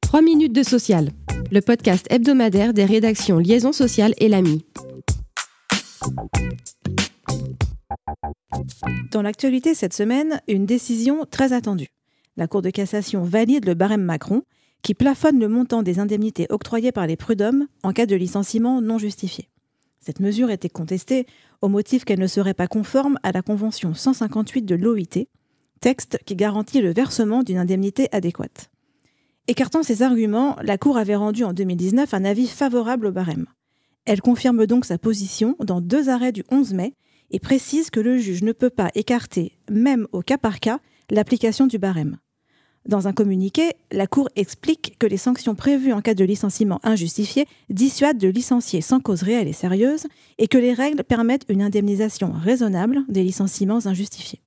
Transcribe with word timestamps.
3 0.00 0.22
minutes 0.22 0.52
de 0.52 0.62
social, 0.62 1.10
le 1.50 1.60
podcast 1.60 2.06
hebdomadaire 2.10 2.72
des 2.72 2.84
rédactions 2.84 3.38
Liaison 3.38 3.72
sociale 3.72 4.14
et 4.18 4.28
l'AMI. 4.28 4.64
Dans 9.10 9.22
l'actualité 9.22 9.74
cette 9.74 9.94
semaine, 9.94 10.40
une 10.48 10.66
décision 10.66 11.24
très 11.30 11.52
attendue. 11.52 11.88
La 12.36 12.46
Cour 12.46 12.62
de 12.62 12.70
cassation 12.70 13.22
valide 13.22 13.66
le 13.66 13.74
barème 13.74 14.02
Macron 14.02 14.42
qui 14.82 14.94
plafonne 14.94 15.38
le 15.38 15.48
montant 15.48 15.82
des 15.82 15.98
indemnités 15.98 16.46
octroyées 16.50 16.92
par 16.92 17.06
les 17.06 17.16
prud'hommes 17.16 17.66
en 17.82 17.92
cas 17.92 18.06
de 18.06 18.16
licenciement 18.16 18.80
non 18.80 18.98
justifié. 18.98 19.48
Cette 20.00 20.20
mesure 20.20 20.50
était 20.50 20.70
contestée 20.70 21.26
au 21.60 21.68
motif 21.68 22.04
qu'elle 22.04 22.20
ne 22.20 22.26
serait 22.26 22.54
pas 22.54 22.66
conforme 22.66 23.18
à 23.22 23.32
la 23.32 23.42
Convention 23.42 23.92
158 23.94 24.62
de 24.62 24.74
l'OIT, 24.74 25.26
texte 25.80 26.18
qui 26.26 26.36
garantit 26.36 26.80
le 26.80 26.92
versement 26.92 27.42
d'une 27.42 27.58
indemnité 27.58 28.08
adéquate. 28.12 28.70
Écartant 29.48 29.82
ces 29.82 30.02
arguments, 30.02 30.56
la 30.62 30.78
Cour 30.78 30.96
avait 30.96 31.16
rendu 31.16 31.42
en 31.42 31.52
2019 31.52 32.14
un 32.14 32.24
avis 32.24 32.46
favorable 32.46 33.06
au 33.06 33.12
barème. 33.12 33.46
Elle 34.04 34.20
confirme 34.20 34.66
donc 34.66 34.84
sa 34.84 34.98
position 34.98 35.56
dans 35.58 35.80
deux 35.80 36.08
arrêts 36.08 36.32
du 36.32 36.44
11 36.50 36.74
mai 36.74 36.94
et 37.30 37.38
précise 37.38 37.90
que 37.90 38.00
le 38.00 38.18
juge 38.18 38.42
ne 38.42 38.52
peut 38.52 38.70
pas 38.70 38.90
écarter, 38.94 39.58
même 39.70 40.06
au 40.12 40.22
cas 40.22 40.38
par 40.38 40.60
cas, 40.60 40.80
l'application 41.10 41.66
du 41.66 41.78
barème. 41.78 42.18
Dans 42.86 43.08
un 43.08 43.12
communiqué, 43.12 43.72
la 43.92 44.06
Cour 44.06 44.28
explique 44.36 44.96
que 44.98 45.06
les 45.06 45.18
sanctions 45.18 45.54
prévues 45.54 45.92
en 45.92 46.00
cas 46.00 46.14
de 46.14 46.24
licenciement 46.24 46.80
injustifié 46.82 47.46
dissuadent 47.68 48.18
de 48.18 48.28
licencier 48.28 48.80
sans 48.80 49.00
cause 49.00 49.22
réelle 49.22 49.48
et 49.48 49.52
sérieuse 49.52 50.06
et 50.38 50.48
que 50.48 50.56
les 50.56 50.72
règles 50.72 51.04
permettent 51.04 51.44
une 51.48 51.60
indemnisation 51.60 52.32
raisonnable 52.32 53.04
des 53.08 53.22
licenciements 53.22 53.86
injustifiés. 53.86 54.40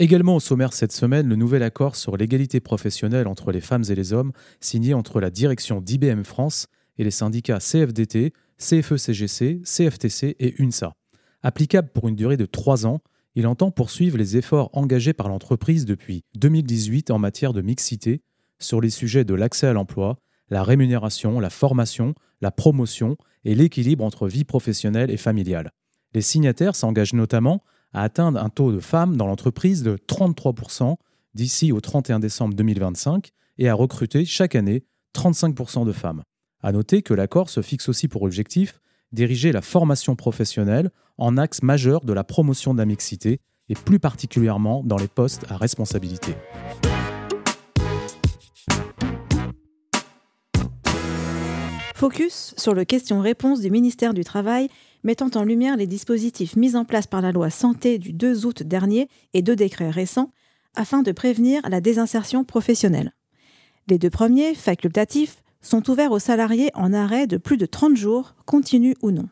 Également 0.00 0.36
au 0.36 0.40
sommaire 0.40 0.72
cette 0.72 0.92
semaine, 0.92 1.28
le 1.28 1.34
nouvel 1.34 1.64
accord 1.64 1.96
sur 1.96 2.16
l'égalité 2.16 2.60
professionnelle 2.60 3.26
entre 3.26 3.50
les 3.50 3.60
femmes 3.60 3.82
et 3.88 3.96
les 3.96 4.12
hommes 4.12 4.30
signé 4.60 4.94
entre 4.94 5.20
la 5.20 5.28
direction 5.28 5.80
d'IBM 5.80 6.22
France 6.22 6.68
et 6.98 7.04
les 7.04 7.10
syndicats 7.10 7.58
CFDT, 7.58 8.32
CFE-CGC, 8.58 9.60
CFTC 9.64 10.36
et 10.38 10.54
UNSA. 10.62 10.94
Applicable 11.42 11.88
pour 11.88 12.06
une 12.06 12.14
durée 12.14 12.36
de 12.36 12.46
trois 12.46 12.86
ans, 12.86 13.00
il 13.34 13.48
entend 13.48 13.72
poursuivre 13.72 14.16
les 14.16 14.36
efforts 14.36 14.70
engagés 14.72 15.12
par 15.14 15.28
l'entreprise 15.28 15.84
depuis 15.84 16.22
2018 16.36 17.10
en 17.10 17.18
matière 17.18 17.52
de 17.52 17.60
mixité 17.60 18.22
sur 18.60 18.80
les 18.80 18.90
sujets 18.90 19.24
de 19.24 19.34
l'accès 19.34 19.66
à 19.66 19.72
l'emploi, 19.72 20.20
la 20.48 20.62
rémunération, 20.62 21.40
la 21.40 21.50
formation, 21.50 22.14
la 22.40 22.52
promotion 22.52 23.16
et 23.44 23.56
l'équilibre 23.56 24.04
entre 24.04 24.28
vie 24.28 24.44
professionnelle 24.44 25.10
et 25.10 25.16
familiale. 25.16 25.72
Les 26.14 26.22
signataires 26.22 26.76
s'engagent 26.76 27.14
notamment 27.14 27.64
à 27.92 28.02
atteindre 28.02 28.42
un 28.42 28.48
taux 28.48 28.72
de 28.72 28.80
femmes 28.80 29.16
dans 29.16 29.26
l'entreprise 29.26 29.82
de 29.82 29.96
33% 29.96 30.96
d'ici 31.34 31.72
au 31.72 31.80
31 31.80 32.20
décembre 32.20 32.54
2025 32.54 33.30
et 33.58 33.68
à 33.68 33.74
recruter 33.74 34.24
chaque 34.24 34.54
année 34.54 34.84
35% 35.14 35.86
de 35.86 35.92
femmes. 35.92 36.22
À 36.62 36.72
noter 36.72 37.02
que 37.02 37.14
l'accord 37.14 37.50
se 37.50 37.62
fixe 37.62 37.88
aussi 37.88 38.08
pour 38.08 38.22
objectif 38.22 38.80
diriger 39.12 39.52
la 39.52 39.62
formation 39.62 40.16
professionnelle 40.16 40.90
en 41.16 41.36
axe 41.36 41.62
majeur 41.62 42.04
de 42.04 42.12
la 42.12 42.24
promotion 42.24 42.74
de 42.74 42.78
la 42.78 42.86
mixité 42.86 43.40
et 43.68 43.74
plus 43.74 43.98
particulièrement 43.98 44.82
dans 44.84 44.96
les 44.96 45.08
postes 45.08 45.44
à 45.48 45.56
responsabilité. 45.56 46.34
Focus 51.94 52.54
sur 52.56 52.74
le 52.74 52.84
question-réponse 52.84 53.60
du 53.60 53.70
ministère 53.70 54.14
du 54.14 54.22
Travail 54.22 54.68
mettant 55.02 55.30
en 55.34 55.44
lumière 55.44 55.76
les 55.76 55.86
dispositifs 55.86 56.56
mis 56.56 56.76
en 56.76 56.84
place 56.84 57.06
par 57.06 57.20
la 57.20 57.32
loi 57.32 57.50
Santé 57.50 57.98
du 57.98 58.12
2 58.12 58.46
août 58.46 58.62
dernier 58.62 59.08
et 59.34 59.42
deux 59.42 59.56
décrets 59.56 59.90
récents 59.90 60.30
afin 60.74 61.02
de 61.02 61.12
prévenir 61.12 61.62
la 61.68 61.80
désinsertion 61.80 62.44
professionnelle. 62.44 63.12
Les 63.88 63.98
deux 63.98 64.10
premiers, 64.10 64.54
facultatifs, 64.54 65.42
sont 65.60 65.88
ouverts 65.90 66.12
aux 66.12 66.18
salariés 66.18 66.70
en 66.74 66.92
arrêt 66.92 67.26
de 67.26 67.36
plus 67.36 67.56
de 67.56 67.66
30 67.66 67.96
jours, 67.96 68.34
continu 68.44 68.94
ou 69.02 69.10
non. 69.10 69.28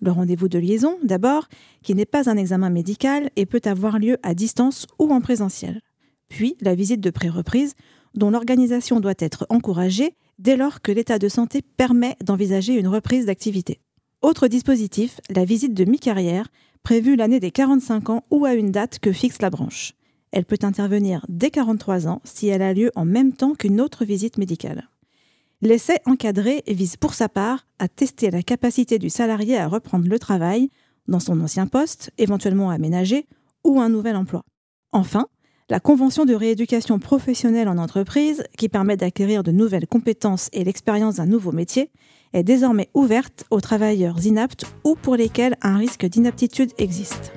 Le 0.00 0.10
rendez-vous 0.10 0.48
de 0.48 0.58
liaison, 0.58 0.98
d'abord, 1.04 1.48
qui 1.82 1.94
n'est 1.94 2.06
pas 2.06 2.28
un 2.28 2.36
examen 2.36 2.70
médical 2.70 3.30
et 3.36 3.46
peut 3.46 3.60
avoir 3.64 3.98
lieu 3.98 4.16
à 4.22 4.34
distance 4.34 4.86
ou 4.98 5.12
en 5.12 5.20
présentiel. 5.20 5.80
Puis 6.28 6.56
la 6.60 6.74
visite 6.74 7.00
de 7.00 7.10
pré-reprise, 7.10 7.74
dont 8.14 8.30
l'organisation 8.30 8.98
doit 8.98 9.14
être 9.18 9.46
encouragée 9.48 10.16
dès 10.38 10.56
lors 10.56 10.80
que 10.80 10.90
l'état 10.90 11.18
de 11.18 11.28
santé 11.28 11.62
permet 11.62 12.16
d'envisager 12.24 12.74
une 12.74 12.88
reprise 12.88 13.26
d'activité. 13.26 13.80
Autre 14.22 14.46
dispositif, 14.46 15.20
la 15.30 15.44
visite 15.44 15.74
de 15.74 15.84
mi-carrière, 15.84 16.46
prévue 16.84 17.16
l'année 17.16 17.40
des 17.40 17.50
45 17.50 18.08
ans 18.10 18.24
ou 18.30 18.44
à 18.44 18.54
une 18.54 18.70
date 18.70 19.00
que 19.00 19.10
fixe 19.10 19.42
la 19.42 19.50
branche. 19.50 19.94
Elle 20.30 20.44
peut 20.44 20.58
intervenir 20.62 21.26
dès 21.28 21.50
43 21.50 22.06
ans 22.06 22.20
si 22.22 22.46
elle 22.46 22.62
a 22.62 22.72
lieu 22.72 22.92
en 22.94 23.04
même 23.04 23.32
temps 23.32 23.54
qu'une 23.54 23.80
autre 23.80 24.04
visite 24.04 24.38
médicale. 24.38 24.88
L'essai 25.60 25.98
encadré 26.06 26.62
vise 26.68 26.96
pour 26.96 27.14
sa 27.14 27.28
part 27.28 27.66
à 27.80 27.88
tester 27.88 28.30
la 28.30 28.44
capacité 28.44 29.00
du 29.00 29.10
salarié 29.10 29.58
à 29.58 29.66
reprendre 29.66 30.08
le 30.08 30.18
travail 30.20 30.70
dans 31.08 31.20
son 31.20 31.40
ancien 31.40 31.66
poste, 31.66 32.12
éventuellement 32.16 32.70
aménagé, 32.70 33.26
ou 33.64 33.80
un 33.80 33.88
nouvel 33.88 34.14
emploi. 34.14 34.44
Enfin, 34.92 35.26
la 35.72 35.80
convention 35.80 36.26
de 36.26 36.34
rééducation 36.34 36.98
professionnelle 36.98 37.66
en 37.66 37.78
entreprise, 37.78 38.44
qui 38.58 38.68
permet 38.68 38.98
d'acquérir 38.98 39.42
de 39.42 39.52
nouvelles 39.52 39.86
compétences 39.86 40.50
et 40.52 40.64
l'expérience 40.64 41.14
d'un 41.14 41.24
nouveau 41.24 41.50
métier, 41.50 41.90
est 42.34 42.42
désormais 42.42 42.90
ouverte 42.92 43.44
aux 43.50 43.62
travailleurs 43.62 44.26
inaptes 44.26 44.66
ou 44.84 44.96
pour 44.96 45.16
lesquels 45.16 45.56
un 45.62 45.78
risque 45.78 46.04
d'inaptitude 46.04 46.72
existe. 46.76 47.32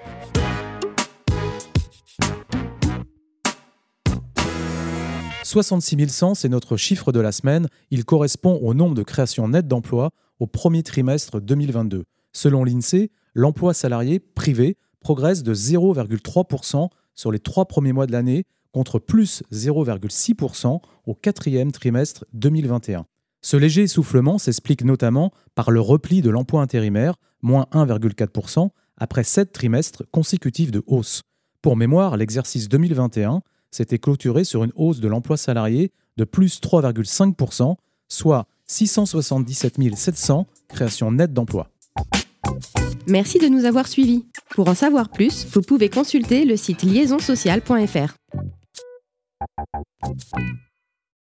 66 5.45 6.09
100, 6.09 6.35
c'est 6.35 6.49
notre 6.49 6.75
chiffre 6.75 7.13
de 7.13 7.21
la 7.21 7.31
semaine. 7.31 7.69
Il 7.89 8.03
correspond 8.03 8.59
au 8.61 8.73
nombre 8.73 8.95
de 8.95 9.03
créations 9.03 9.47
nettes 9.47 9.69
d'emplois 9.69 10.09
au 10.41 10.45
premier 10.45 10.83
trimestre 10.83 11.39
2022. 11.39 12.03
Selon 12.33 12.65
l'INSEE, 12.65 13.11
l'emploi 13.33 13.73
salarié 13.73 14.19
privé 14.19 14.75
progresse 15.05 15.43
de 15.43 15.53
0,3% 15.53 16.89
sur 17.13 17.31
les 17.31 17.37
trois 17.37 17.65
premiers 17.65 17.93
mois 17.93 18.07
de 18.07 18.11
l'année 18.11 18.47
contre 18.71 18.97
plus 18.97 19.43
0,6% 19.53 20.79
au 21.05 21.13
quatrième 21.13 21.71
trimestre 21.71 22.25
2021. 22.33 23.05
Ce 23.43 23.55
léger 23.55 23.83
essoufflement 23.83 24.39
s'explique 24.39 24.83
notamment 24.83 25.31
par 25.53 25.69
le 25.69 25.79
repli 25.79 26.23
de 26.23 26.31
l'emploi 26.31 26.63
intérimaire, 26.63 27.17
moins 27.43 27.67
1,4%, 27.71 28.69
après 28.97 29.23
sept 29.23 29.51
trimestres 29.51 30.01
consécutifs 30.09 30.71
de 30.71 30.81
hausse. 30.87 31.21
Pour 31.61 31.77
mémoire, 31.77 32.17
l'exercice 32.17 32.67
2021 32.67 33.43
s'était 33.69 33.99
clôturé 33.99 34.43
sur 34.43 34.63
une 34.63 34.73
hausse 34.75 35.01
de 35.01 35.07
l'emploi 35.07 35.37
salarié 35.37 35.91
de 36.17 36.23
plus 36.23 36.59
3,5%, 36.59 37.75
soit 38.07 38.47
677 38.65 39.95
700 39.95 40.47
créations 40.67 41.11
nettes 41.11 41.33
d'emplois. 41.33 41.69
Merci 43.07 43.39
de 43.39 43.47
nous 43.47 43.65
avoir 43.65 43.87
suivis. 43.87 44.25
Pour 44.51 44.67
en 44.67 44.75
savoir 44.75 45.09
plus, 45.09 45.45
vous 45.51 45.61
pouvez 45.61 45.89
consulter 45.89 46.45
le 46.45 46.57
site 46.57 46.83
liaisonsocial.fr. 46.83 48.15